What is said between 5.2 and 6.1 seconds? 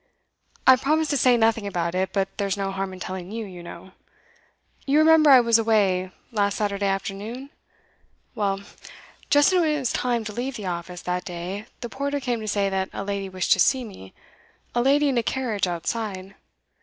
I was away